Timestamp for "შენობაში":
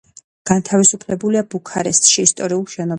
2.77-2.89